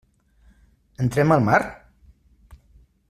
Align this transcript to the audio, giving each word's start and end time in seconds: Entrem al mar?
Entrem 1.05 1.35
al 1.35 1.45
mar? 1.49 1.61